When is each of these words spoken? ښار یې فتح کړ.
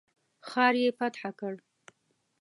ښار 0.47 0.73
یې 0.83 0.89
فتح 0.97 1.21
کړ. 1.39 1.53